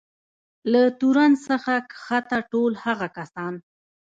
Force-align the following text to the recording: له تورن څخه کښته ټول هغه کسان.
له 0.71 0.81
تورن 0.99 1.33
څخه 1.47 1.73
کښته 1.91 2.39
ټول 2.51 2.71
هغه 2.85 3.07
کسان. 3.17 3.53